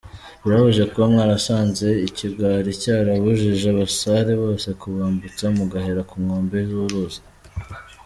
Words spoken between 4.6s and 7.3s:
kubambutsa mugahera ku nkombe z’uruzi.